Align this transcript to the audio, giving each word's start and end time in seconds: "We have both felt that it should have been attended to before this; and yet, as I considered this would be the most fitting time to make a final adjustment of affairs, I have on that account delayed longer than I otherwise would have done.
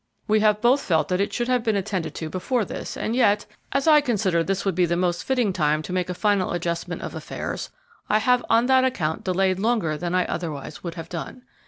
"We 0.27 0.39
have 0.39 0.61
both 0.61 0.81
felt 0.81 1.09
that 1.09 1.21
it 1.21 1.31
should 1.31 1.47
have 1.47 1.61
been 1.63 1.75
attended 1.75 2.15
to 2.15 2.27
before 2.31 2.65
this; 2.65 2.97
and 2.97 3.15
yet, 3.15 3.45
as 3.71 3.85
I 3.87 4.01
considered 4.01 4.47
this 4.47 4.65
would 4.65 4.73
be 4.73 4.87
the 4.87 4.97
most 4.97 5.23
fitting 5.23 5.53
time 5.53 5.83
to 5.83 5.93
make 5.93 6.09
a 6.09 6.15
final 6.15 6.53
adjustment 6.53 7.03
of 7.03 7.13
affairs, 7.13 7.69
I 8.09 8.17
have 8.17 8.43
on 8.49 8.65
that 8.65 8.83
account 8.83 9.23
delayed 9.23 9.59
longer 9.59 9.97
than 9.97 10.15
I 10.15 10.25
otherwise 10.25 10.83
would 10.83 10.95
have 10.95 11.07
done. 11.09 11.43